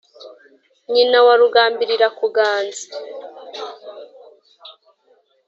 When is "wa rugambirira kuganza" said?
1.25-2.85